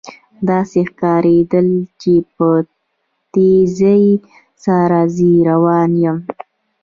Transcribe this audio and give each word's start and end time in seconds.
داسې 0.49 0.79
ښکارېدل 0.89 1.69
چې 2.01 2.13
په 2.35 2.49
تېزۍ 3.33 4.05
سره 4.65 4.99
ځنې 5.15 5.37
روان 5.49 5.91
یم. 6.03 6.17